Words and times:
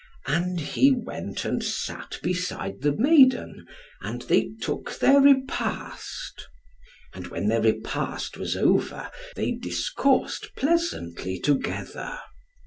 And 0.25 0.59
he 0.59 0.91
went 0.91 1.45
and 1.45 1.63
sat 1.63 2.19
beside 2.23 2.81
the 2.81 2.91
maiden, 2.93 3.67
and 4.01 4.23
they 4.23 4.49
took 4.59 4.97
their 4.97 5.19
repast. 5.21 6.47
And 7.13 7.27
when 7.27 7.49
their 7.49 7.61
repast 7.61 8.35
was 8.35 8.57
over, 8.57 9.11
they 9.35 9.51
discoursed 9.51 10.55
pleasantly 10.55 11.39
together. 11.39 12.17